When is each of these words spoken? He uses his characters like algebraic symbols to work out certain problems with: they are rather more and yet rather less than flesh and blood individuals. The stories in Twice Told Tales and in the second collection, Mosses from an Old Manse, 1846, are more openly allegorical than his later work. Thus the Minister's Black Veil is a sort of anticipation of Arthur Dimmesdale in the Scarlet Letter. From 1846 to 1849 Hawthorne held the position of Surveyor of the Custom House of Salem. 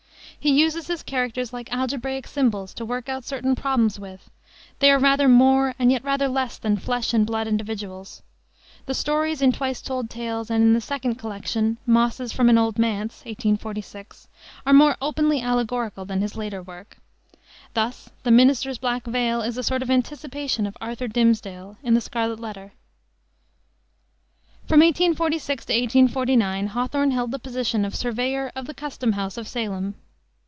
He 0.39 0.51
uses 0.59 0.87
his 0.87 1.03
characters 1.03 1.53
like 1.53 1.71
algebraic 1.71 2.25
symbols 2.25 2.73
to 2.73 2.83
work 2.83 3.07
out 3.07 3.23
certain 3.23 3.55
problems 3.55 3.99
with: 3.99 4.31
they 4.79 4.89
are 4.89 4.97
rather 4.97 5.27
more 5.29 5.75
and 5.77 5.91
yet 5.91 6.03
rather 6.03 6.27
less 6.27 6.57
than 6.57 6.77
flesh 6.77 7.13
and 7.13 7.27
blood 7.27 7.47
individuals. 7.47 8.23
The 8.87 8.95
stories 8.95 9.43
in 9.43 9.51
Twice 9.51 9.83
Told 9.83 10.09
Tales 10.09 10.49
and 10.49 10.63
in 10.63 10.73
the 10.73 10.81
second 10.81 11.19
collection, 11.19 11.77
Mosses 11.85 12.33
from 12.33 12.49
an 12.49 12.57
Old 12.57 12.79
Manse, 12.79 13.17
1846, 13.23 14.27
are 14.65 14.73
more 14.73 14.97
openly 14.99 15.41
allegorical 15.43 16.05
than 16.05 16.21
his 16.21 16.35
later 16.35 16.63
work. 16.63 16.97
Thus 17.75 18.09
the 18.23 18.31
Minister's 18.31 18.79
Black 18.79 19.05
Veil 19.05 19.43
is 19.43 19.59
a 19.59 19.63
sort 19.63 19.83
of 19.83 19.91
anticipation 19.91 20.65
of 20.65 20.75
Arthur 20.81 21.07
Dimmesdale 21.07 21.77
in 21.83 21.93
the 21.93 22.01
Scarlet 22.01 22.39
Letter. 22.39 22.71
From 24.67 24.79
1846 24.79 25.65
to 25.65 25.73
1849 25.73 26.65
Hawthorne 26.69 27.11
held 27.11 27.29
the 27.29 27.37
position 27.37 27.85
of 27.85 27.93
Surveyor 27.93 28.51
of 28.55 28.65
the 28.65 28.73
Custom 28.73 29.11
House 29.11 29.37
of 29.37 29.47
Salem. 29.47 29.93